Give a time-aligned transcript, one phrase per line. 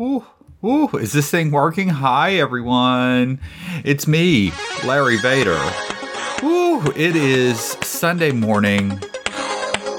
[0.00, 0.24] Ooh,
[0.64, 1.90] ooh, is this thing working?
[1.90, 3.38] Hi, everyone.
[3.84, 4.50] It's me,
[4.82, 5.60] Larry Vader.
[6.42, 8.98] Ooh, it is Sunday morning.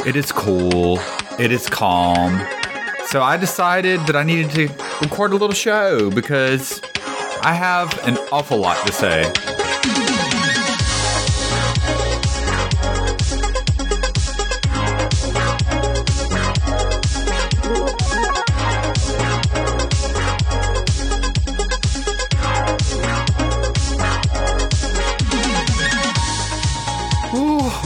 [0.04, 1.00] It is cool.
[1.38, 2.42] It is calm.
[3.06, 6.82] So I decided that I needed to record a little show because
[7.44, 9.32] I have an awful lot to say.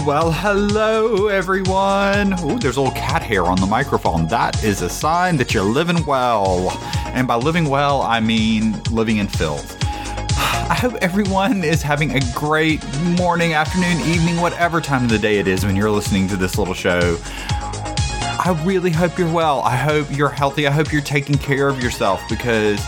[0.06, 2.34] Well, hello everyone.
[2.44, 4.28] Ooh, there's little cat hair on the microphone.
[4.28, 6.70] That is a sign that you're living well.
[7.08, 9.76] And by living well, I mean living in filth.
[9.84, 12.84] I hope everyone is having a great
[13.18, 16.60] morning, afternoon, evening, whatever time of the day it is when you're listening to this
[16.60, 17.18] little show.
[17.24, 19.62] I really hope you're well.
[19.62, 20.68] I hope you're healthy.
[20.68, 22.80] I hope you're taking care of yourself because,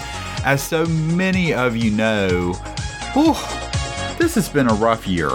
[0.46, 2.54] as so many of you know,
[3.14, 3.34] whew,
[4.20, 5.32] this has been a rough year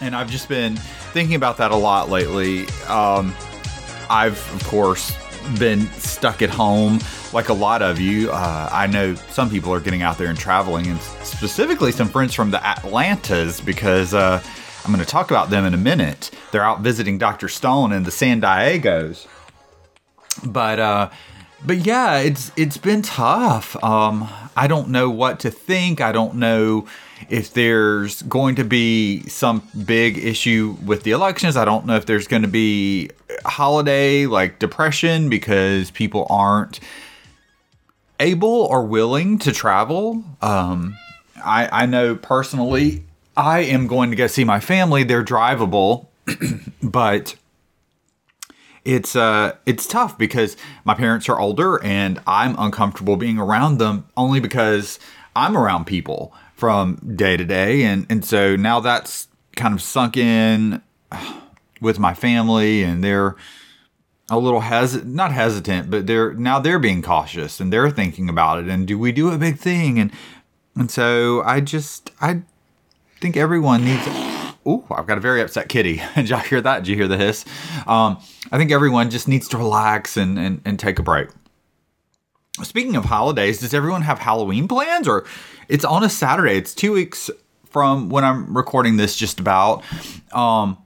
[0.00, 2.66] and I've just been thinking about that a lot lately.
[2.88, 3.34] Um,
[4.08, 5.16] I've, of course,
[5.58, 6.98] been stuck at home
[7.32, 8.30] like a lot of you.
[8.30, 12.34] Uh, I know some people are getting out there and traveling, and specifically some friends
[12.34, 14.42] from the Atlantas because uh,
[14.84, 16.30] I'm going to talk about them in a minute.
[16.52, 17.48] They're out visiting Dr.
[17.48, 19.26] Stone and the San Diegos.
[20.44, 21.10] But uh,
[21.64, 23.82] but yeah, it's it's been tough.
[23.82, 26.00] Um, I don't know what to think.
[26.00, 26.86] I don't know
[27.28, 31.56] if there's going to be some big issue with the elections.
[31.56, 33.10] I don't know if there's going to be
[33.44, 36.80] holiday like depression because people aren't
[38.20, 40.24] able or willing to travel.
[40.40, 40.96] Um,
[41.44, 43.04] I, I know personally,
[43.36, 45.02] I am going to go see my family.
[45.02, 46.06] They're drivable,
[46.82, 47.36] but
[48.84, 54.06] it's uh it's tough because my parents are older and I'm uncomfortable being around them
[54.16, 55.00] only because
[55.34, 60.16] I'm around people from day to day and and so now that's kind of sunk
[60.16, 60.82] in
[61.80, 63.36] with my family and they're
[64.30, 68.58] a little hesitant not hesitant but they're now they're being cautious and they're thinking about
[68.58, 70.10] it and do we do a big thing and
[70.74, 72.42] and so I just I
[73.20, 74.06] think everyone needs
[74.68, 76.02] Oh, I've got a very upset kitty.
[76.16, 76.78] Did y'all hear that?
[76.78, 77.44] Did you hear the hiss?
[77.86, 78.18] Um,
[78.50, 81.28] I think everyone just needs to relax and, and, and take a break.
[82.62, 85.06] Speaking of holidays, does everyone have Halloween plans?
[85.06, 85.26] Or
[85.68, 86.56] it's on a Saturday.
[86.56, 87.30] It's two weeks
[87.68, 89.82] from when I'm recording this, just about.
[90.32, 90.78] Um,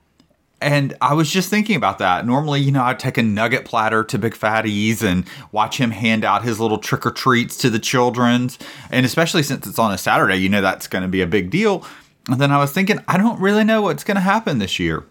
[0.61, 2.25] and I was just thinking about that.
[2.25, 6.23] Normally, you know, I'd take a nugget platter to Big Fatty's and watch him hand
[6.23, 8.59] out his little trick or treats to the children's.
[8.91, 11.49] And especially since it's on a Saturday, you know, that's going to be a big
[11.49, 11.85] deal.
[12.29, 15.03] And then I was thinking, I don't really know what's going to happen this year.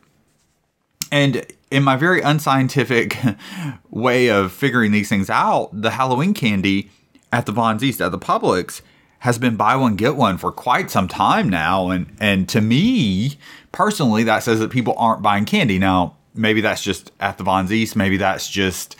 [1.11, 3.17] And in my very unscientific
[3.91, 6.91] way of figuring these things out, the Halloween candy
[7.33, 8.83] at the Vons East, at the Publix,
[9.21, 11.91] has been buy one get one for quite some time now.
[11.91, 13.39] And and to me
[13.71, 15.79] personally that says that people aren't buying candy.
[15.79, 17.97] Now maybe that's just at the Vons East.
[17.97, 18.97] Maybe that's just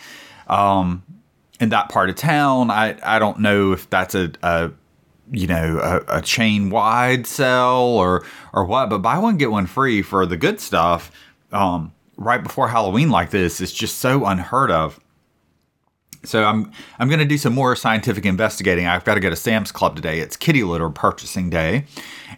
[0.47, 1.03] um,
[1.59, 2.71] in that part of town.
[2.71, 4.71] I I don't know if that's a, a
[5.31, 9.65] you know a, a chain wide sell or or what but buy one get one
[9.65, 11.11] free for the good stuff.
[11.51, 11.93] Um,
[12.23, 14.99] right before Halloween like this is just so unheard of
[16.23, 18.85] so I'm I'm going to do some more scientific investigating.
[18.87, 20.19] I've got to go to Sam's Club today.
[20.19, 21.85] It's kitty litter purchasing day,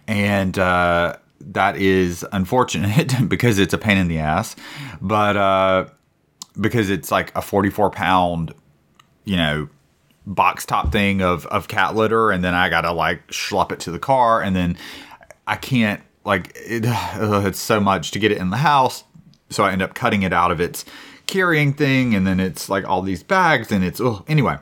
[0.08, 4.56] and uh, that is unfortunate because it's a pain in the ass.
[5.02, 5.86] But uh,
[6.60, 8.54] because it's like a 44 pound,
[9.26, 9.68] you know,
[10.26, 13.82] box top thing of of cat litter, and then I got to like schlep it
[13.82, 14.78] to the car, and then
[15.46, 16.84] I can't like it,
[17.16, 19.04] it's so much to get it in the house,
[19.54, 20.86] so I end up cutting it out of its
[21.28, 24.58] carrying thing, and then it's like all these bags, and it's oh anyway.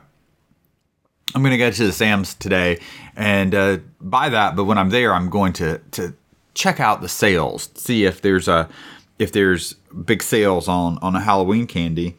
[1.34, 2.78] I'm gonna go to the Sam's today
[3.16, 6.14] and uh, buy that, but when I'm there, I'm going to to
[6.54, 8.68] check out the sales, see if there's a
[9.18, 12.16] if there's big sales on on a Halloween candy,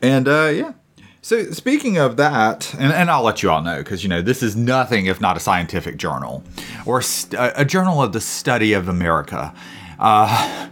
[0.00, 0.72] and uh, yeah.
[1.20, 4.42] So speaking of that, and, and I'll let you all know because you know this
[4.42, 6.44] is nothing if not a scientific journal
[6.86, 7.02] or
[7.36, 9.52] a, a journal of the study of America.
[9.98, 10.68] Uh,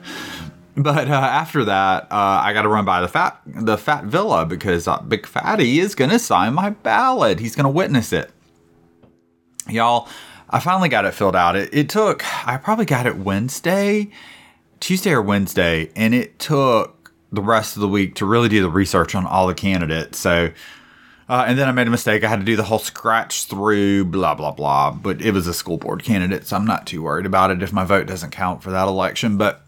[0.76, 4.44] but uh, after that, uh, I got to run by the fat the fat villa
[4.44, 7.40] because uh, Big Fatty is gonna sign my ballot.
[7.40, 8.31] He's gonna witness it,
[9.69, 10.08] y'all.
[10.50, 11.56] I finally got it filled out.
[11.56, 14.11] It, it took I probably got it Wednesday,
[14.78, 18.70] Tuesday or Wednesday, and it took the rest of the week to really do the
[18.70, 20.19] research on all the candidates.
[20.19, 20.50] So.
[21.29, 22.22] Uh, and then I made a mistake.
[22.22, 24.93] I had to do the whole scratch through, blah, blah, blah.
[24.93, 27.72] But it was a school board candidate, so I'm not too worried about it if
[27.72, 29.37] my vote doesn't count for that election.
[29.37, 29.66] But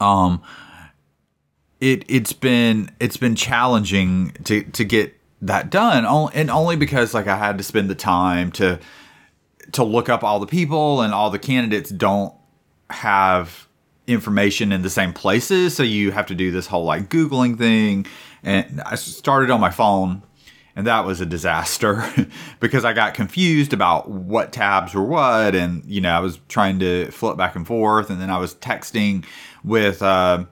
[0.00, 0.42] um,
[1.80, 6.04] it it's been it's been challenging to to get that done,
[6.34, 8.78] and only because like I had to spend the time to
[9.72, 12.32] to look up all the people and all the candidates don't
[12.90, 13.66] have
[14.06, 18.06] information in the same places, so you have to do this whole like googling thing.
[18.42, 20.22] And I started on my phone
[20.76, 22.04] and that was a disaster
[22.60, 26.78] because I got confused about what tabs were what, and you know I was trying
[26.80, 29.24] to flip back and forth, and then I was texting
[29.66, 30.44] with uh,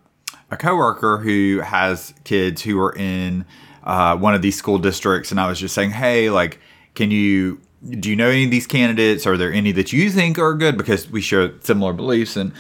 [0.50, 3.46] a coworker who has kids who are in
[3.84, 6.60] uh, one of these school districts, and I was just saying, hey, like,
[6.94, 9.26] can you do you know any of these candidates?
[9.26, 12.36] Are there any that you think are good because we share similar beliefs?
[12.36, 12.52] And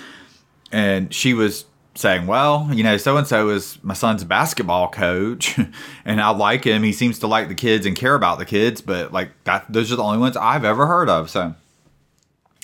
[0.70, 1.64] and she was
[1.94, 5.58] saying, well, you know, so and so is my son's basketball coach,
[6.04, 6.82] and I like him.
[6.82, 9.92] He seems to like the kids and care about the kids, but like that, those
[9.92, 11.30] are the only ones I've ever heard of.
[11.30, 11.54] So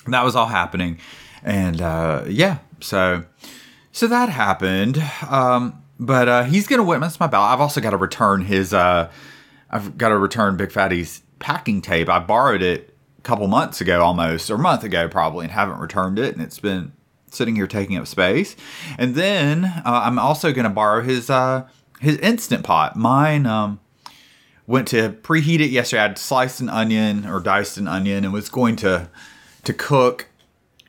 [0.07, 0.99] that was all happening,
[1.43, 3.23] and uh, yeah, so
[3.91, 5.01] so that happened.
[5.29, 7.51] Um, but uh, he's gonna witness my ballot.
[7.51, 8.73] I've also got to return his.
[8.73, 9.11] Uh,
[9.69, 12.09] I've got to return Big Fatty's packing tape.
[12.09, 15.79] I borrowed it a couple months ago, almost or a month ago, probably, and haven't
[15.79, 16.91] returned it, and it's been
[17.27, 18.55] sitting here taking up space.
[18.97, 21.67] And then uh, I'm also going to borrow his uh,
[21.99, 22.95] his instant pot.
[22.95, 23.79] Mine um,
[24.67, 26.01] went to preheat it yesterday.
[26.01, 29.09] I had sliced an onion or diced an onion and was going to
[29.63, 30.27] to cook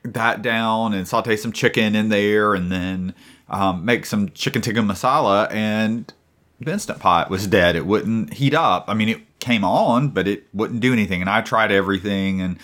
[0.05, 3.15] that down and saute some chicken in there and then
[3.49, 5.51] um, make some chicken tikka masala.
[5.53, 6.13] And
[6.61, 7.77] the instant pot was dead.
[7.77, 8.85] It wouldn't heat up.
[8.89, 11.21] I mean, it came on, but it wouldn't do anything.
[11.21, 12.59] And I tried everything and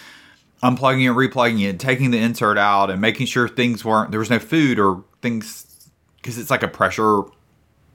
[0.62, 4.30] unplugging it, replugging it, taking the insert out, and making sure things weren't there was
[4.30, 7.22] no food or things because it's like a pressure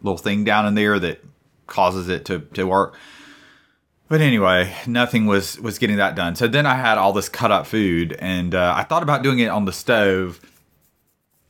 [0.01, 1.23] little thing down in there that
[1.67, 2.97] causes it to to work.
[4.13, 6.35] But anyway, nothing was was getting that done.
[6.35, 9.39] So then I had all this cut up food, and uh, I thought about doing
[9.39, 10.39] it on the stove.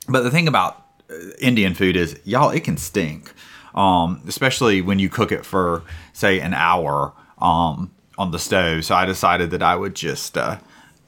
[0.07, 3.33] But the thing about uh, Indian food is, y'all, it can stink,
[3.75, 5.83] um, especially when you cook it for
[6.13, 8.85] say an hour um, on the stove.
[8.85, 10.59] So I decided that I would just uh,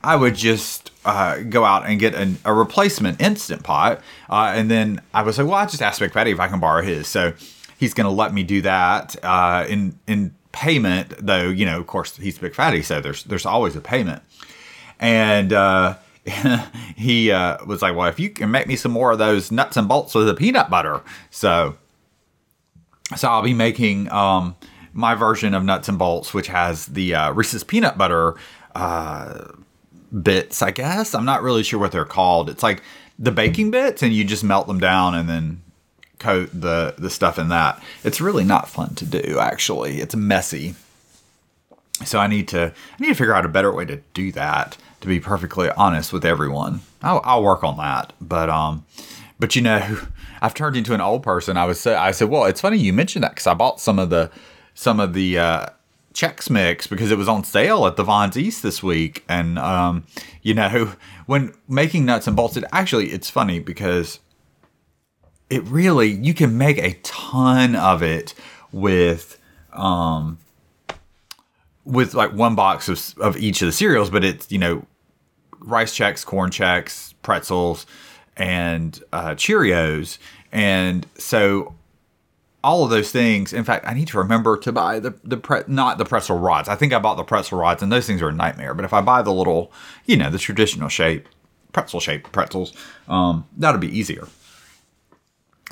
[0.04, 4.70] I would just uh, go out and get an, a replacement instant pot, uh, and
[4.70, 7.32] then I was like, well, I just asked McFaddy if I can borrow his, so
[7.78, 11.14] he's going to let me do that uh, in in payment.
[11.20, 14.24] Though you know, of course, he's McFaddy, so there's there's always a payment,
[15.00, 15.98] and uh,
[16.96, 19.76] he uh, was like, well, if you can make me some more of those nuts
[19.78, 21.76] and bolts with the peanut butter, so
[23.16, 24.12] so I'll be making.
[24.12, 24.56] Um,
[24.98, 28.36] my version of nuts and bolts, which has the uh, Reese's peanut butter
[28.76, 29.44] uh,
[30.22, 31.14] bits, I guess.
[31.14, 32.50] I'm not really sure what they're called.
[32.50, 32.82] It's like
[33.20, 35.62] the baking bits, and you just melt them down and then
[36.20, 37.82] coat the the stuff in that.
[38.04, 39.40] It's really not fun to do.
[39.40, 40.76] Actually, it's messy.
[42.04, 44.78] So I need to I need to figure out a better way to do that.
[45.02, 48.14] To be perfectly honest with everyone, I'll, I'll work on that.
[48.20, 48.86] But um,
[49.40, 50.00] but you know,
[50.42, 51.58] I've turned into an old person.
[51.58, 54.00] I was say I said, well, it's funny you mentioned that because I bought some
[54.00, 54.32] of the
[54.74, 55.66] some of the uh,
[56.16, 59.24] Chex Mix because it was on sale at the Vons East this week.
[59.28, 60.06] And, um,
[60.42, 60.94] you know,
[61.26, 64.20] when making nuts and bolts, it actually, it's funny because
[65.50, 68.34] it really, you can make a ton of it
[68.72, 69.40] with,
[69.74, 70.38] um,
[71.84, 74.86] with like one box of, of each of the cereals, but it's, you know,
[75.60, 77.86] rice Chex, corn Chex, pretzels,
[78.38, 80.18] and uh, Cheerios.
[80.52, 81.76] And so
[82.66, 83.54] all of those things.
[83.54, 86.68] In fact, I need to remember to buy the the pre, not the pretzel rods.
[86.68, 88.74] I think I bought the pretzel rods, and those things are a nightmare.
[88.74, 89.72] But if I buy the little,
[90.06, 91.30] you know, the traditional shape,
[91.74, 92.74] pretzel shaped pretzels,
[93.08, 94.28] um, that'll be easier.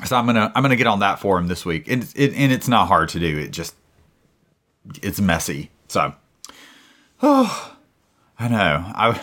[0.04, 1.86] So I'm gonna I'm gonna get on that for him this week.
[1.86, 3.38] It, it and it's not hard to do.
[3.38, 3.74] It just
[5.02, 5.70] it's messy.
[5.88, 6.14] So,
[7.22, 7.76] oh,
[8.38, 8.84] I know.
[8.94, 9.20] I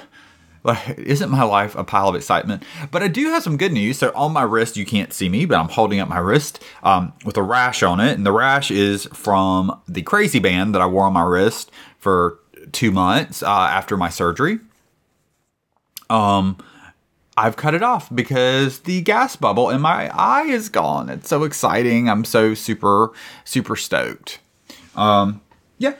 [0.63, 2.63] like, isn't my life a pile of excitement?
[2.92, 3.98] But I do have some good news.
[3.98, 7.13] So on my wrist, you can't see me, but I'm holding up my wrist um,
[7.25, 10.86] with a rash on it, and the rash is from the crazy band that I
[10.86, 12.40] wore on my wrist for
[12.72, 14.60] two months uh, after my surgery.
[16.10, 16.58] Um,
[17.41, 21.10] I've cut it off because the gas bubble in my eye is gone.
[21.10, 22.07] It's so exciting.
[22.07, 23.12] I'm so super
[23.45, 24.39] super stoked.
[24.95, 25.41] Um,
[25.79, 25.95] yeah.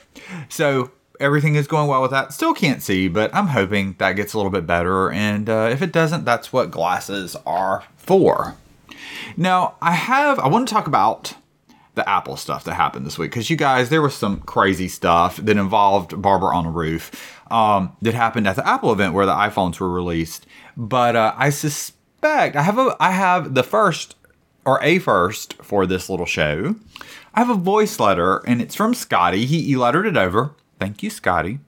[0.50, 2.32] So everything is going well with that.
[2.32, 5.10] Still can't see, but I'm hoping that gets a little bit better.
[5.10, 8.56] And uh, if it doesn't, that's what glasses are for.
[9.36, 11.34] Now, I have, I want to talk about
[11.96, 15.38] the Apple stuff that happened this week because you guys, there was some crazy stuff
[15.38, 19.34] that involved Barber on a Roof um, that happened at the Apple event where the
[19.34, 20.48] iPhones were released.
[20.78, 24.16] But uh, I suspect I have a, I have the first
[24.66, 26.76] or a first for this little show.
[27.34, 29.46] I have a voice letter and it's from Scotty.
[29.46, 30.56] He, he lettered it over.
[30.80, 31.60] Thank you, Scotty.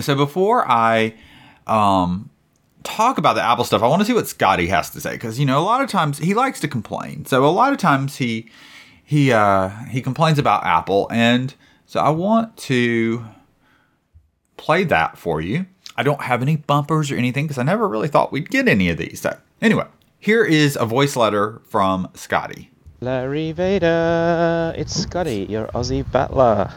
[0.00, 1.14] So before I
[1.66, 2.30] um,
[2.82, 5.38] talk about the Apple stuff, I want to see what Scotty has to say because
[5.38, 7.24] you know a lot of times he likes to complain.
[7.26, 8.50] So a lot of times he
[9.04, 11.54] he uh, he complains about Apple, and
[11.86, 13.24] So I want to
[14.64, 15.66] play that for you.
[15.94, 18.88] I don't have any bumpers or anything because I never really thought we'd get any
[18.88, 19.20] of these.
[19.20, 19.84] So, anyway,
[20.18, 22.70] here is a voice letter from Scotty.
[23.02, 26.72] Larry Vader, it's Scotty, your Aussie battler,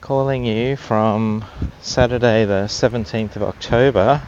[0.00, 1.44] calling you from
[1.82, 4.22] Saturday, the 17th of October.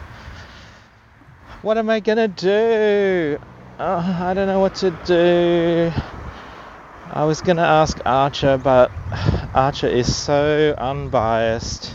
[1.63, 3.39] What am I gonna do?
[3.79, 5.91] Oh, I don't know what to do.
[7.11, 8.91] I was gonna ask Archer, but
[9.55, 11.95] Archer is so unbiased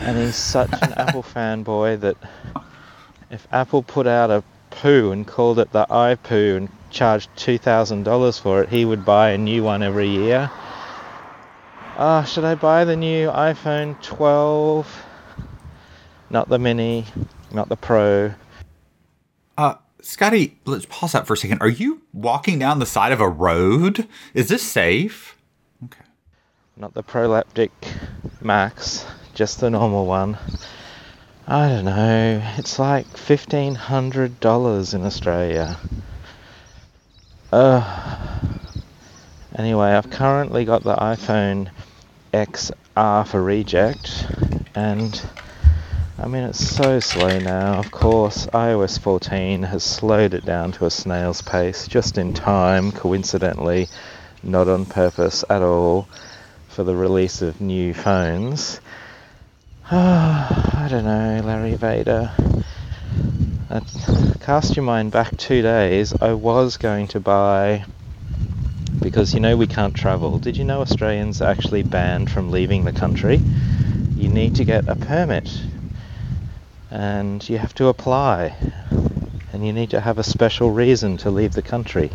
[0.00, 2.16] and he's such an Apple fanboy that
[3.30, 8.62] if Apple put out a poo and called it the iPoo and charged $2,000 for
[8.62, 10.50] it, he would buy a new one every year.
[11.96, 15.04] Ah, should I buy the new iPhone 12?
[16.30, 17.04] Not the mini,
[17.52, 18.32] not the Pro.
[19.58, 21.60] Uh, Scotty, let's pause that for a second.
[21.60, 24.08] Are you walking down the side of a road?
[24.32, 25.36] Is this safe?
[25.84, 26.00] Okay.
[26.76, 27.70] Not the Prolaptic
[28.40, 29.04] Max,
[29.40, 30.36] just the normal one.
[31.48, 32.42] I don't know.
[32.58, 35.78] It's like $1,500 in Australia.
[37.50, 38.38] Uh,
[39.56, 41.70] anyway, I've currently got the iPhone
[42.34, 44.26] XR for reject,
[44.74, 45.18] and
[46.18, 47.78] I mean, it's so slow now.
[47.78, 52.92] Of course, iOS 14 has slowed it down to a snail's pace just in time,
[52.92, 53.88] coincidentally,
[54.42, 56.08] not on purpose at all,
[56.68, 58.82] for the release of new phones.
[59.92, 62.30] I don't know, Larry Vader.
[63.68, 63.80] Uh,
[64.38, 66.14] cast your mind back two days.
[66.22, 67.84] I was going to buy
[69.02, 70.38] because you know we can't travel.
[70.38, 73.40] Did you know Australians are actually banned from leaving the country?
[74.14, 75.50] You need to get a permit
[76.92, 78.54] and you have to apply
[79.52, 82.12] and you need to have a special reason to leave the country.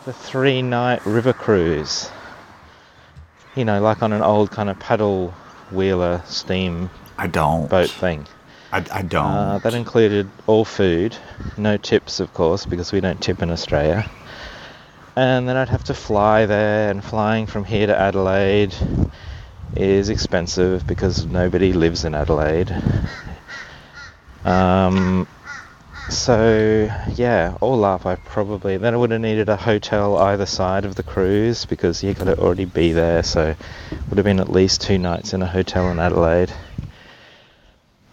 [0.03, 2.07] for three night river cruise.
[3.55, 5.33] You know, like on an old kind of paddle
[5.71, 8.27] wheeler steam I don't boat thing.
[8.71, 9.25] I, I don't.
[9.25, 11.17] Uh, that included all food,
[11.57, 14.07] no tips, of course, because we don't tip in Australia.
[15.15, 18.75] And then I'd have to fly there, and flying from here to Adelaide
[19.75, 22.71] is expensive because nobody lives in Adelaide.
[24.43, 25.27] Um,
[26.09, 30.83] so yeah, all up, I probably then I would have needed a hotel either side
[30.83, 33.23] of the cruise because you got to already be there.
[33.23, 33.55] So
[34.09, 36.51] would have been at least two nights in a hotel in Adelaide.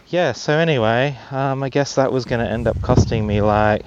[0.08, 0.32] Yeah.
[0.32, 3.84] So anyway, um, I guess that was going to end up costing me like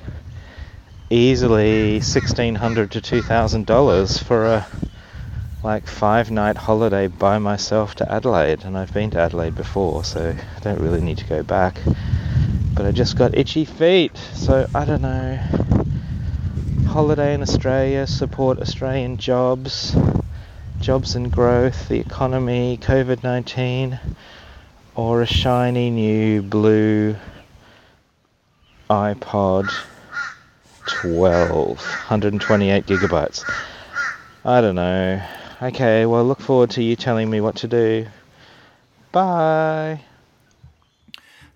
[1.10, 4.67] easily sixteen hundred to two thousand dollars for a
[5.63, 10.36] like five night holiday by myself to Adelaide, and I've been to Adelaide before, so
[10.56, 11.77] I don't really need to go back
[12.82, 15.39] but I just got itchy feet, so I don't know.
[16.88, 19.96] Holiday in Australia, support Australian jobs,
[20.80, 24.00] jobs and growth, the economy, COVID 19,
[24.96, 27.15] or a shiny new blue
[28.89, 29.72] iPod
[30.88, 33.48] 12, 128 gigabytes.
[34.44, 35.22] I don't know.
[35.62, 38.08] Okay, well, look forward to you telling me what to do.
[39.12, 40.01] Bye.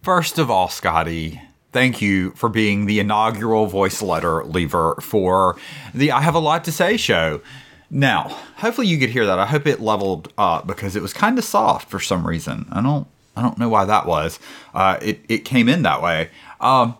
[0.04, 5.58] First of all, Scotty, thank you for being the inaugural voice letter lever for
[5.94, 7.42] the I Have a Lot to Say show.
[7.90, 9.40] Now, hopefully you could hear that.
[9.40, 12.68] I hope it leveled up because it was kind of soft for some reason.
[12.72, 14.40] I don't I don't know why that was.
[14.74, 16.30] Uh, it it came in that way.
[16.62, 16.96] Um,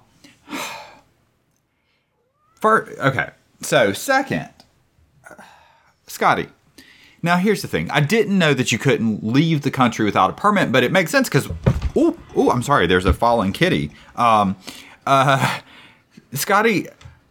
[2.56, 3.30] for okay,
[3.62, 4.50] so second,
[6.08, 6.48] Scotty.
[7.26, 7.90] Now here's the thing.
[7.92, 11.12] I didn't know that you couldn't leave the country without a permit, but it makes
[11.12, 11.50] sense because
[11.96, 12.88] Oh, oh, I'm sorry.
[12.88, 13.92] There's a fallen kitty.
[14.16, 14.56] Um,
[15.08, 15.60] uh,
[16.34, 16.88] Scotty,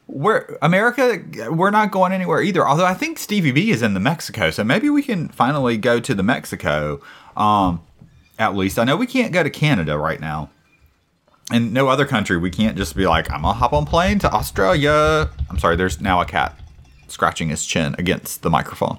[0.07, 1.23] we're America.
[1.51, 2.67] We're not going anywhere either.
[2.67, 6.01] Although I think Stevie B is in the Mexico, so maybe we can finally go
[6.01, 7.01] to the Mexico.
[7.37, 7.83] Um,
[8.39, 10.51] at least I know we can't go to Canada right now,
[11.53, 12.39] and no other country.
[12.39, 15.31] We can't just be like, I'm gonna hop on plane to Australia.
[15.51, 15.77] I'm sorry.
[15.77, 16.59] There's now a cat
[17.09, 18.99] scratching his chin against the microphone.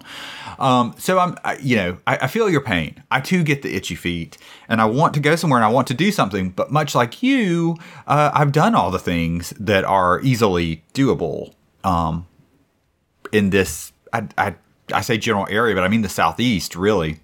[0.60, 3.04] Um, so I'm, I, you know, I, I, feel your pain.
[3.12, 4.38] I too get the itchy feet,
[4.70, 6.50] and I want to go somewhere and I want to do something.
[6.50, 12.26] But much like you, uh, I've done all the things that are easily doable um,
[13.34, 13.92] in this.
[14.14, 14.56] I, I
[14.94, 17.20] I say general area, but I mean the southeast, really.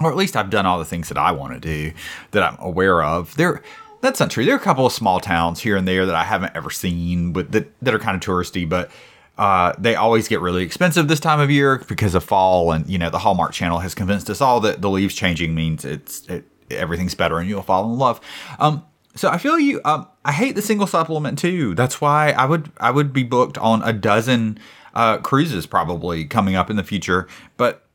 [0.00, 1.92] Or at least I've done all the things that I want to do
[2.32, 3.34] that I'm aware of.
[3.36, 3.62] There,
[4.02, 4.44] that's not true.
[4.44, 7.32] There are a couple of small towns here and there that I haven't ever seen,
[7.32, 8.68] but that that are kind of touristy.
[8.68, 8.90] But
[9.38, 12.98] uh, they always get really expensive this time of year because of fall, and you
[12.98, 16.44] know the Hallmark Channel has convinced us all that the leaves changing means it's it,
[16.70, 18.20] everything's better and you'll fall in love.
[18.58, 19.80] Um, so I feel you.
[19.84, 21.74] Um, I hate the single supplement too.
[21.74, 24.58] That's why I would I would be booked on a dozen
[24.94, 27.28] uh, cruises probably coming up in the future,
[27.58, 27.86] but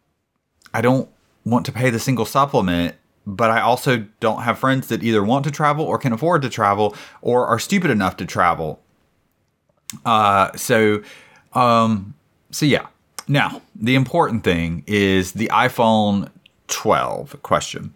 [0.73, 1.09] I don't
[1.43, 2.95] want to pay the single supplement.
[3.25, 6.49] But I also don't have friends that either want to travel or can afford to
[6.49, 8.81] travel or are stupid enough to travel.
[10.03, 11.03] Uh, so
[11.53, 12.13] um,
[12.51, 12.87] so yeah.
[13.27, 16.29] Now, the important thing is the iPhone
[16.67, 17.93] 12 question.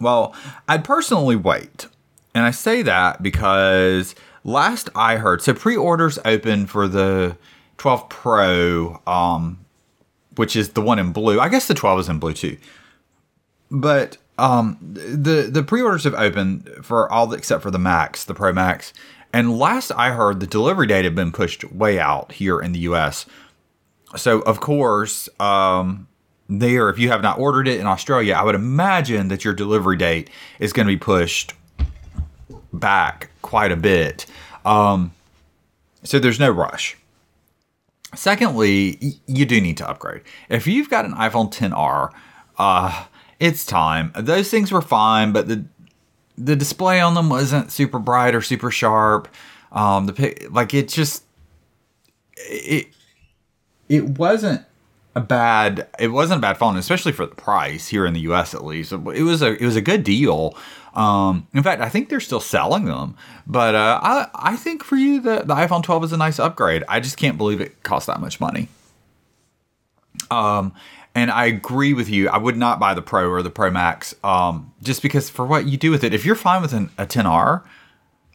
[0.00, 0.34] Well,
[0.68, 1.86] I'd personally wait.
[2.34, 4.14] And I say that because
[4.44, 7.36] last I heard, so pre-orders open for the
[7.78, 9.58] 12 Pro, um,
[10.36, 11.40] which is the one in blue.
[11.40, 12.58] I guess the 12 is in blue too.
[13.70, 18.52] But um, the the pre-orders have opened for all except for the Max, the Pro
[18.52, 18.92] Max,
[19.36, 22.78] and last I heard, the delivery date had been pushed way out here in the
[22.78, 23.26] US.
[24.16, 26.08] So, of course, um,
[26.48, 29.98] there, if you have not ordered it in Australia, I would imagine that your delivery
[29.98, 31.52] date is going to be pushed
[32.72, 34.24] back quite a bit.
[34.64, 35.12] Um,
[36.02, 36.96] so, there's no rush.
[38.14, 40.22] Secondly, you do need to upgrade.
[40.48, 42.10] If you've got an iPhone 10R,
[42.56, 43.04] uh,
[43.38, 44.12] it's time.
[44.18, 45.66] Those things were fine, but the
[46.36, 49.28] the display on them wasn't super bright or super sharp.
[49.72, 51.24] Um, the like it just
[52.36, 52.88] it
[53.88, 54.64] it wasn't
[55.14, 58.54] a bad it wasn't a bad phone, especially for the price here in the U.S.
[58.54, 58.92] at least.
[58.92, 60.56] It was a it was a good deal.
[60.94, 63.16] Um, in fact, I think they're still selling them.
[63.46, 66.84] But uh, I I think for you the the iPhone 12 is a nice upgrade.
[66.88, 68.68] I just can't believe it cost that much money.
[70.30, 70.72] Um,
[71.16, 72.28] and I agree with you.
[72.28, 75.64] I would not buy the Pro or the Pro Max, um, just because for what
[75.64, 76.12] you do with it.
[76.12, 77.64] If you're fine with an, a 10R,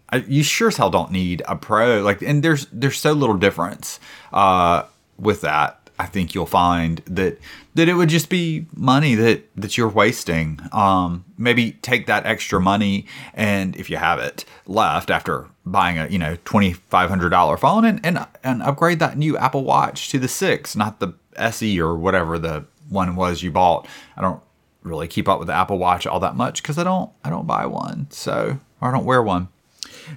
[0.09, 2.01] I, you sure as hell don't need a Pro.
[2.01, 3.99] Like, and there's there's so little difference
[4.33, 4.83] uh,
[5.19, 5.77] with that.
[5.99, 7.37] I think you'll find that
[7.75, 10.59] that it would just be money that that you're wasting.
[10.71, 16.07] Um, maybe take that extra money and if you have it left after buying a
[16.07, 20.09] you know twenty five hundred dollar phone and, and and upgrade that new Apple Watch
[20.09, 23.87] to the six, not the SE or whatever the one was you bought.
[24.17, 24.41] I don't
[24.83, 27.47] really keep up with the Apple Watch all that much because I don't I don't
[27.47, 29.49] buy one, so I don't wear one.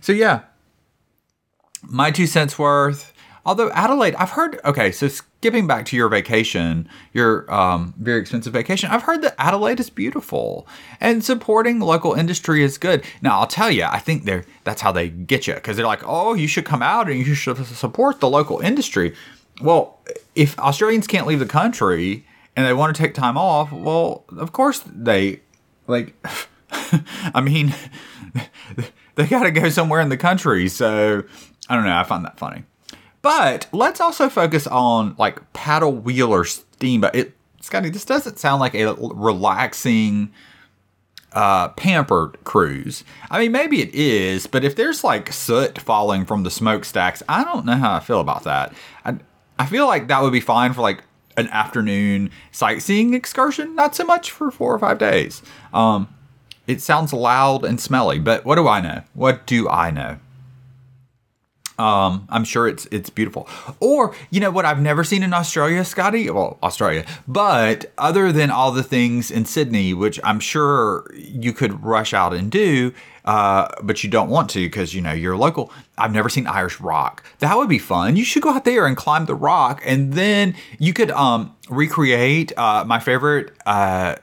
[0.00, 0.42] So yeah,
[1.82, 3.12] my two cents worth.
[3.46, 4.58] Although Adelaide, I've heard.
[4.64, 9.34] Okay, so skipping back to your vacation, your um, very expensive vacation, I've heard that
[9.36, 10.66] Adelaide is beautiful
[10.98, 13.04] and supporting local industry is good.
[13.20, 16.02] Now I'll tell you, I think they're that's how they get you because they're like,
[16.06, 19.14] oh, you should come out and you should support the local industry.
[19.60, 20.00] Well,
[20.34, 24.52] if Australians can't leave the country and they want to take time off, well, of
[24.52, 25.40] course they
[25.86, 26.14] like
[27.34, 27.74] I mean
[29.14, 30.68] they got to go somewhere in the country.
[30.68, 31.24] So,
[31.68, 32.64] I don't know, I find that funny.
[33.22, 37.14] But let's also focus on like paddle wheeler steamboat.
[37.14, 40.30] It Scotty, this doesn't sound like a relaxing
[41.32, 43.04] uh, pampered cruise.
[43.30, 47.42] I mean, maybe it is, but if there's like soot falling from the smokestacks, I
[47.42, 48.74] don't know how I feel about that.
[49.06, 49.16] I,
[49.58, 51.02] I feel like that would be fine for like
[51.36, 55.42] an afternoon sightseeing excursion, not so much for four or five days.
[55.72, 56.08] Um,
[56.66, 59.02] it sounds loud and smelly, but what do I know?
[59.14, 60.18] What do I know?
[61.78, 63.48] Um, I'm sure it's it's beautiful.
[63.80, 66.30] Or you know what I've never seen in Australia, Scotty?
[66.30, 71.82] Well, Australia, but other than all the things in Sydney, which I'm sure you could
[71.82, 72.92] rush out and do,
[73.24, 75.72] uh, but you don't want to because you know you're local.
[75.98, 77.24] I've never seen Ayers Rock.
[77.40, 78.16] That would be fun.
[78.16, 82.56] You should go out there and climb the rock, and then you could um, recreate
[82.56, 83.52] uh, my favorite.
[83.66, 84.16] Uh,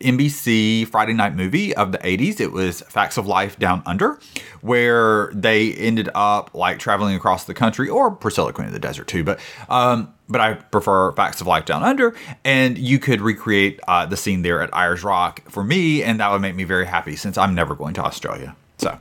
[0.00, 2.40] NBC Friday night movie of the 80s.
[2.40, 4.18] It was Facts of Life Down Under,
[4.60, 9.08] where they ended up like traveling across the country, or Priscilla Queen of the Desert
[9.08, 9.24] too.
[9.24, 14.06] But um, but I prefer Facts of Life Down Under, and you could recreate uh,
[14.06, 17.16] the scene there at Ayers Rock for me, and that would make me very happy
[17.16, 18.56] since I'm never going to Australia.
[18.78, 18.98] So,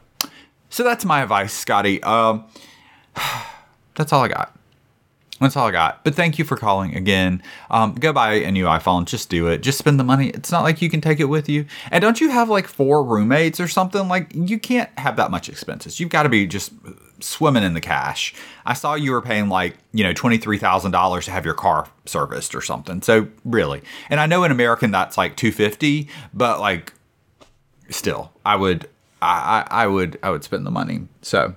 [0.69, 2.03] so that's my advice, Scotty.
[2.03, 2.45] Um,
[3.95, 4.58] that's all I got.
[5.39, 6.03] That's all I got.
[6.03, 7.41] But thank you for calling again.
[7.69, 9.05] Um, go buy a new iPhone.
[9.05, 9.59] Just do it.
[9.59, 10.29] Just spend the money.
[10.29, 11.65] It's not like you can take it with you.
[11.91, 14.07] And don't you have like four roommates or something?
[14.09, 15.99] Like you can't have that much expenses.
[15.99, 16.73] You've got to be just
[17.21, 18.33] swimming in the cash.
[18.65, 22.61] I saw you were paying like, you know, $23,000 to have your car serviced or
[22.61, 23.01] something.
[23.01, 26.93] So really, and I know in American that's like 250, but like
[27.89, 28.89] still, I would,
[29.21, 31.07] I, I, I would, I would spend the money.
[31.21, 31.55] So,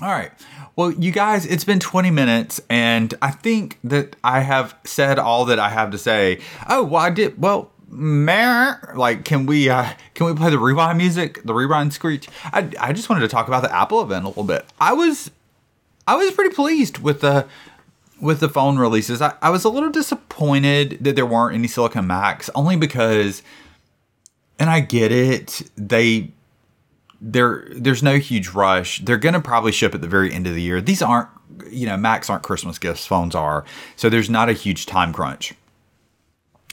[0.00, 0.30] all right.
[0.76, 5.44] Well, you guys, it's been 20 minutes, and I think that I have said all
[5.46, 6.40] that I have to say.
[6.68, 7.40] Oh, well, I did.
[7.40, 8.76] Well, Meh.
[8.94, 12.28] Like, can we uh, can we play the rewind music, the rewind screech?
[12.44, 14.64] I, I just wanted to talk about the Apple event a little bit.
[14.80, 15.30] I was
[16.06, 17.46] I was pretty pleased with the
[18.20, 19.22] with the phone releases.
[19.22, 23.42] I, I was a little disappointed that there weren't any Silicon Macs, only because,
[24.58, 26.32] and I get it, they
[27.20, 29.00] there there's no huge rush.
[29.00, 30.80] They're gonna probably ship at the very end of the year.
[30.80, 31.28] These aren't
[31.70, 33.06] you know Macs aren't Christmas gifts.
[33.06, 33.64] Phones are,
[33.96, 35.54] so there's not a huge time crunch.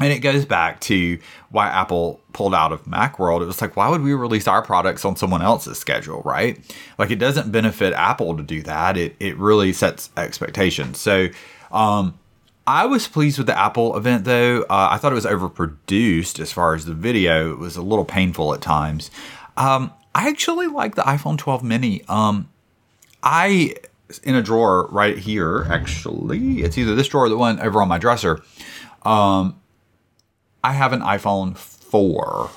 [0.01, 1.17] And it goes back to
[1.51, 3.41] why Apple pulled out of Macworld.
[3.41, 6.59] It was like, why would we release our products on someone else's schedule, right?
[6.97, 8.97] Like, it doesn't benefit Apple to do that.
[8.97, 10.99] It, it really sets expectations.
[10.99, 11.29] So,
[11.71, 12.19] um,
[12.67, 14.63] I was pleased with the Apple event, though.
[14.63, 17.53] Uh, I thought it was overproduced as far as the video.
[17.53, 19.11] It was a little painful at times.
[19.55, 22.01] Um, I actually like the iPhone 12 mini.
[22.07, 22.49] Um,
[23.21, 23.75] I,
[24.23, 27.89] in a drawer right here, actually, it's either this drawer or the one over on
[27.89, 28.41] my dresser.
[29.03, 29.59] Um,
[30.63, 32.49] I have an iPhone 4.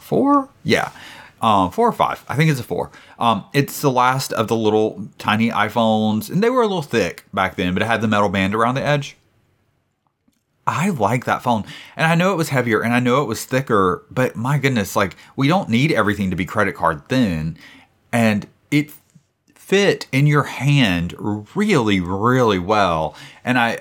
[0.00, 0.48] 4?
[0.62, 0.90] Yeah.
[1.40, 2.24] Um, four or five.
[2.28, 2.90] I think it's a four.
[3.18, 7.24] Um, it's the last of the little tiny iPhones, and they were a little thick
[7.34, 9.16] back then, but it had the metal band around the edge.
[10.66, 13.44] I like that phone, and I know it was heavier, and I know it was
[13.44, 17.56] thicker, but my goodness, like we don't need everything to be credit card thin,
[18.12, 18.90] and it
[19.54, 21.14] fit in your hand
[21.54, 23.14] really, really well.
[23.44, 23.78] And I,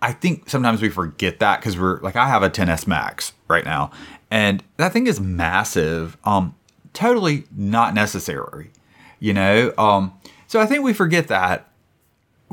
[0.00, 3.64] I think sometimes we forget that because we're like I have a 10s Max right
[3.64, 3.90] now,
[4.30, 6.16] and that thing is massive.
[6.24, 6.54] Um,
[6.92, 8.70] totally not necessary,
[9.18, 9.72] you know.
[9.76, 10.12] Um,
[10.46, 11.71] so I think we forget that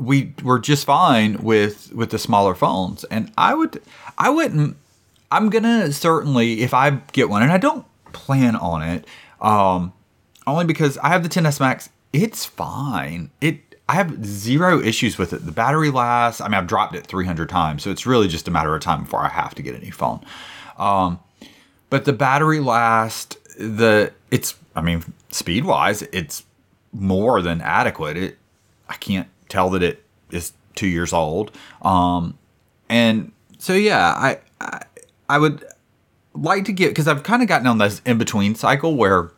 [0.00, 3.82] we were just fine with with the smaller phones, and I would
[4.16, 4.76] I wouldn't.
[5.30, 9.06] I'm gonna certainly if I get one, and I don't plan on it,
[9.40, 9.92] um,
[10.46, 11.90] only because I have the 10s Max.
[12.12, 13.30] It's fine.
[13.40, 15.44] It I have zero issues with it.
[15.44, 16.40] The battery lasts.
[16.40, 19.04] I mean, I've dropped it 300 times, so it's really just a matter of time
[19.04, 20.24] before I have to get a new phone.
[20.78, 21.20] Um,
[21.90, 23.36] but the battery lasts.
[23.58, 24.54] The it's.
[24.74, 26.44] I mean, speed wise, it's
[26.92, 28.16] more than adequate.
[28.16, 28.38] It.
[28.88, 31.50] I can't tell that it is two years old.
[31.82, 32.38] Um,
[32.88, 34.82] and so yeah, I, I
[35.28, 35.64] I would
[36.34, 39.30] like to get because I've kind of gotten on this in between cycle where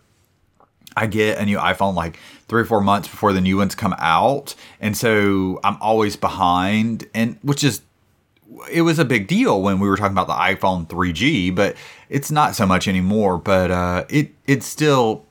[0.96, 3.94] I get a new iPhone like three or four months before the new ones come
[3.98, 4.54] out.
[4.80, 7.82] And so I'm always behind, and which is,
[8.70, 11.76] it was a big deal when we were talking about the iPhone 3G, but
[12.10, 13.38] it's not so much anymore.
[13.38, 15.24] But uh, it it's still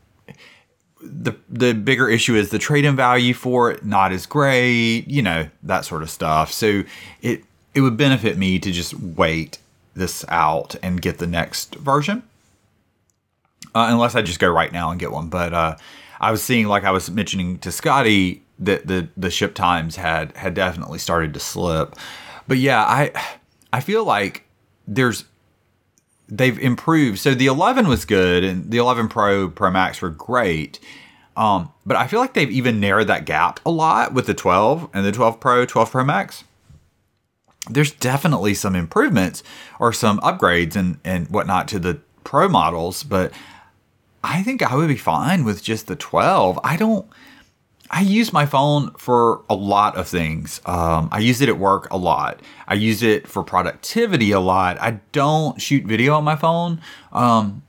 [1.01, 5.21] the the bigger issue is the trade in value for it not as great, you
[5.21, 6.51] know that sort of stuff.
[6.51, 6.83] So
[7.21, 9.57] it it would benefit me to just wait
[9.93, 12.23] this out and get the next version
[13.73, 15.29] uh, unless I just go right now and get one.
[15.29, 15.75] But uh,
[16.19, 20.35] I was seeing, like I was mentioning to Scotty, that the the ship times had
[20.37, 21.95] had definitely started to slip.
[22.47, 23.11] But yeah, I
[23.73, 24.45] I feel like
[24.87, 25.25] there's
[26.31, 27.19] they've improved.
[27.19, 30.79] So the 11 was good, and the 11 Pro Pro Max were great.
[31.35, 34.89] Um, but I feel like they've even narrowed that gap a lot with the 12
[34.93, 36.43] and the 12 Pro, 12 Pro Max.
[37.69, 39.43] There's definitely some improvements
[39.79, 43.31] or some upgrades and and whatnot to the Pro models, but
[44.23, 46.59] I think I would be fine with just the 12.
[46.63, 47.07] I don't.
[47.93, 50.61] I use my phone for a lot of things.
[50.65, 52.39] Um, I use it at work a lot.
[52.65, 54.79] I use it for productivity a lot.
[54.79, 56.81] I don't shoot video on my phone.
[57.11, 57.63] Um,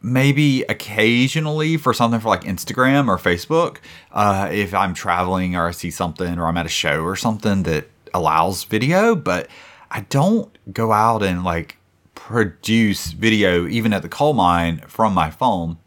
[0.00, 3.78] maybe occasionally for something for like Instagram or Facebook.
[4.12, 7.64] Uh, if I'm traveling or I see something or I'm at a show or something
[7.64, 9.48] that allows video, but
[9.90, 11.78] I don't go out and like
[12.14, 15.78] produce video even at the coal mine from my phone.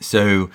[0.00, 0.50] So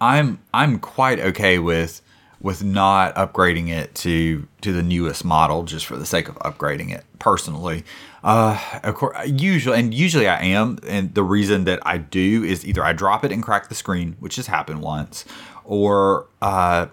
[0.00, 2.02] I'm I'm quite okay with
[2.40, 6.94] with not upgrading it to to the newest model just for the sake of upgrading
[6.94, 7.84] it personally.
[8.22, 12.66] Uh, of course, usually and usually I am, and the reason that I do is
[12.66, 15.24] either I drop it and crack the screen, which has happened once,
[15.64, 16.86] or uh,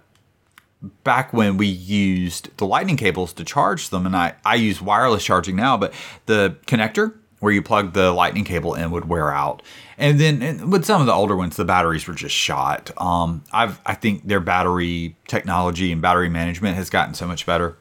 [1.04, 5.24] back when we used the lightning cables to charge them and I, I use wireless
[5.24, 5.94] charging now but
[6.26, 9.62] the connector where you plug the lightning cable in would wear out.
[9.98, 12.92] And then and with some of the older ones the batteries were just shot.
[12.98, 17.78] Um, I've, i think their battery technology and battery management has gotten so much better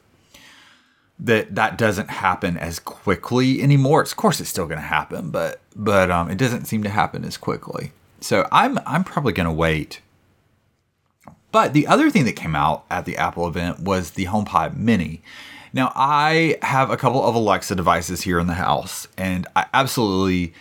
[1.19, 4.03] that that doesn't happen as quickly anymore.
[4.03, 6.91] It's, of course it's still going to happen but but um, it doesn't seem to
[6.91, 7.93] happen as quickly.
[8.21, 10.01] So i'm i'm probably going to wait.
[11.55, 15.23] But the other thing that came out at the Apple event was the HomePod Mini.
[15.75, 20.55] Now, I have a couple of Alexa devices here in the house, and I absolutely.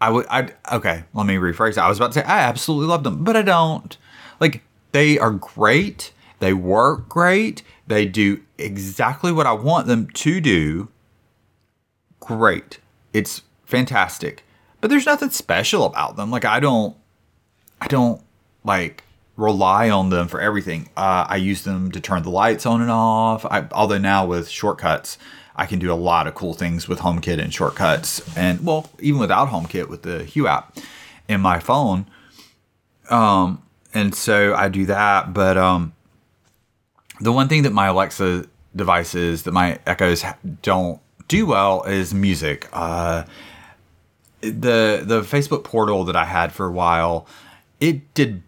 [0.00, 0.26] I would.
[0.30, 1.04] I okay.
[1.12, 1.76] Let me rephrase.
[1.76, 3.94] I was about to say I absolutely love them, but I don't.
[4.40, 4.62] Like
[4.92, 6.12] they are great.
[6.38, 7.62] They work great.
[7.86, 10.88] They do exactly what I want them to do.
[12.20, 12.80] Great.
[13.12, 14.46] It's fantastic.
[14.80, 16.30] But there's nothing special about them.
[16.30, 16.96] Like I don't.
[17.82, 18.22] I don't
[18.64, 19.04] like
[19.36, 20.88] rely on them for everything.
[20.96, 23.44] Uh, I use them to turn the lights on and off.
[23.46, 25.18] I, although now with shortcuts,
[25.56, 29.20] I can do a lot of cool things with HomeKit and shortcuts, and well, even
[29.20, 30.78] without HomeKit with the Hue app
[31.28, 32.06] in my phone.
[33.10, 35.34] Um, and so I do that.
[35.34, 35.92] But um,
[37.20, 40.24] the one thing that my Alexa devices, that my Echoes
[40.62, 42.68] don't do well, is music.
[42.72, 43.24] Uh,
[44.40, 47.26] the the Facebook portal that I had for a while,
[47.78, 48.42] it did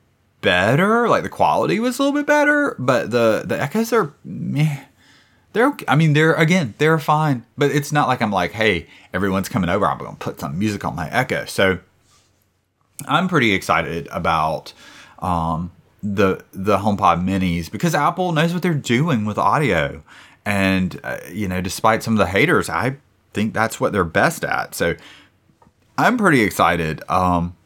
[0.45, 1.09] better.
[1.09, 4.85] Like the quality was a little bit better, but the the echoes are meh.
[5.53, 9.49] They're I mean they're again they're fine, but it's not like I'm like hey everyone's
[9.49, 11.47] coming over I'm gonna put some music on my Echo.
[11.47, 11.79] So
[13.07, 14.73] I'm pretty excited about
[15.19, 20.03] um, the the HomePod Minis because Apple knows what they're doing with audio,
[20.45, 22.97] and uh, you know despite some of the haters, I
[23.33, 24.75] think that's what they're best at.
[24.75, 24.95] So
[25.99, 27.57] I'm pretty excited um,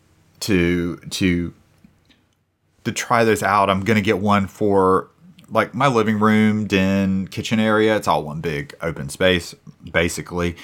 [0.40, 1.52] to to
[2.88, 3.70] to try those out.
[3.70, 5.10] I'm gonna get one for
[5.50, 7.96] like my living room, den, kitchen area.
[7.96, 9.54] It's all one big open space,
[9.90, 10.56] basically,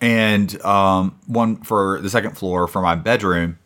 [0.00, 3.58] and um, one for the second floor for my bedroom.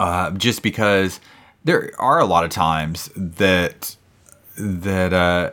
[0.00, 1.20] Uh, just because
[1.64, 3.96] there are a lot of times that
[4.56, 5.50] that uh,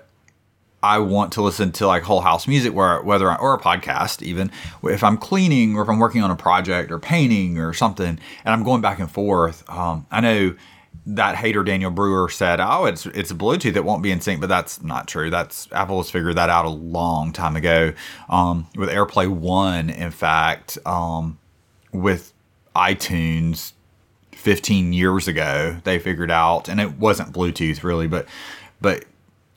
[0.81, 4.21] I want to listen to like whole house music, where whether I, or a podcast,
[4.21, 4.51] even
[4.83, 8.19] if I'm cleaning or if I'm working on a project or painting or something, and
[8.45, 9.69] I'm going back and forth.
[9.69, 10.55] Um, I know
[11.05, 14.47] that hater Daniel Brewer said, "Oh, it's it's Bluetooth that won't be in sync," but
[14.47, 15.29] that's not true.
[15.29, 17.93] That's Apple has figured that out a long time ago
[18.29, 19.89] um, with AirPlay One.
[19.89, 21.39] In fact, um,
[21.91, 22.33] with
[22.75, 23.73] iTunes
[24.33, 28.27] 15 years ago, they figured out, and it wasn't Bluetooth really, but
[28.79, 29.03] but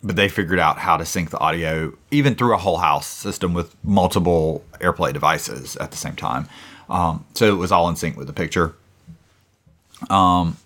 [0.03, 3.55] but they figured out how to sync the audio even through a whole house system
[3.55, 6.49] with multiple AirPlay devices at the same time.
[6.89, 8.75] Um, so it was all in sync with the picture.
[10.11, 10.57] Um,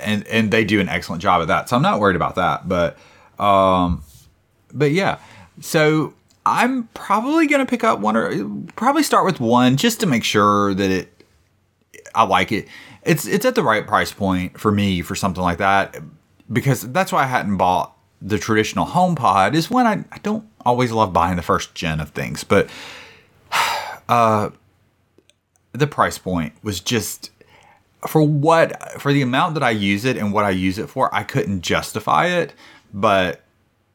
[0.00, 1.68] and and they do an excellent job at that.
[1.68, 2.68] So I'm not worried about that.
[2.68, 2.96] But
[3.38, 4.02] um,
[4.72, 5.18] but yeah.
[5.60, 8.32] So I'm probably gonna pick up one or
[8.76, 11.24] probably start with one just to make sure that it
[12.14, 12.68] I like it.
[13.04, 15.96] It's it's at the right price point for me for something like that
[16.52, 20.92] because that's why I hadn't bought the traditional HomePod is when I, I don't always
[20.92, 22.70] love buying the first gen of things, but
[24.08, 24.50] uh,
[25.72, 27.30] the price point was just
[28.06, 31.12] for what for the amount that I use it and what I use it for,
[31.14, 32.54] I couldn't justify it.
[32.94, 33.42] But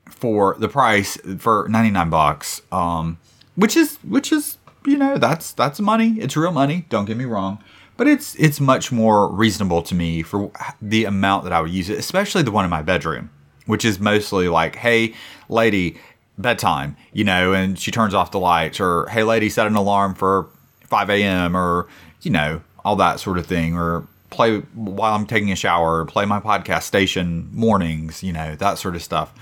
[0.10, 3.20] for the price for 99 bucks, um,
[3.56, 6.16] which is which is you know that's that's money.
[6.20, 6.86] It's real money.
[6.90, 7.64] Don't get me wrong,
[7.96, 11.90] but it's it's much more reasonable to me for the amount that I would use
[11.90, 13.30] it, especially the one in my bedroom
[13.68, 15.14] which is mostly like, hey,
[15.50, 15.98] lady,
[16.38, 20.16] bedtime, you know, and she turns off the lights, or hey, lady, set an alarm
[20.16, 20.48] for
[20.86, 21.88] 5 a.m., or,
[22.22, 26.06] you know, all that sort of thing, or play while I'm taking a shower, or
[26.06, 29.34] play my podcast station mornings, you know, that sort of stuff.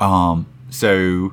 [0.00, 1.32] Um, so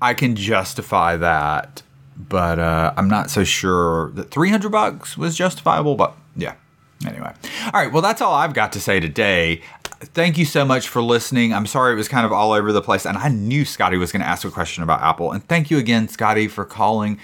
[0.00, 1.82] I can justify that,
[2.16, 6.54] but uh, I'm not so sure that 300 bucks was justifiable, but yeah.
[7.06, 7.32] Anyway,
[7.66, 7.92] all right.
[7.92, 9.60] Well, that's all I've got to say today
[10.00, 11.52] thank you so much for listening.
[11.52, 14.12] I'm sorry it was kind of all over the place, and I knew Scotty was
[14.12, 15.32] going to ask a question about Apple.
[15.32, 17.18] And thank you again, Scotty, for calling.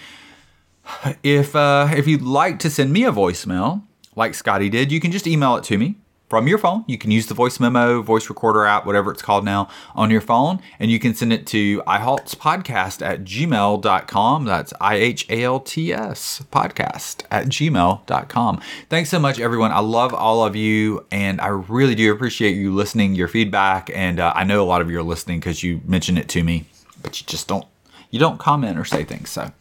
[1.22, 3.82] If uh, if you'd like to send me a voicemail
[4.16, 5.96] like Scotty did, you can just email it to me
[6.30, 6.84] from your phone.
[6.86, 10.20] You can use the voice memo, voice recorder app, whatever it's called now, on your
[10.20, 10.60] phone.
[10.78, 14.44] And you can send it to ihaltspodcast at gmail.com.
[14.44, 18.60] That's I H A L T S podcast at gmail.com.
[18.88, 19.72] Thanks so much, everyone.
[19.72, 21.04] I love all of you.
[21.10, 23.90] And I really do appreciate you listening, your feedback.
[23.92, 26.44] And uh, I know a lot of you are listening because you mentioned it to
[26.44, 26.64] me,
[27.02, 27.66] but you just don't.
[28.12, 29.52] You don't comment or say things, so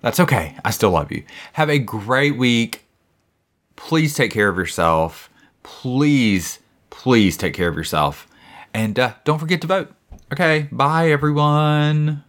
[0.00, 0.56] that's okay.
[0.64, 1.22] I still love you.
[1.52, 2.84] Have a great week.
[3.76, 5.30] Please take care of yourself
[5.62, 6.58] please,
[6.90, 8.26] please take care of yourself.
[8.74, 9.92] And uh, don't forget to vote.
[10.32, 12.24] Okay, bye everyone.